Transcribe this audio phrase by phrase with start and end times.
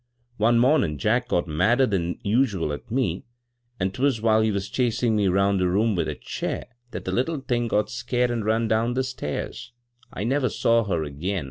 [0.37, 3.23] One momin' Jack got madder than usual at me,
[3.79, 7.11] an' 'twas while he was chasin' me 'round the room with a chair that the
[7.11, 9.73] litde thing got scared an' run down the stairs.
[10.11, 11.39] I never saw her again.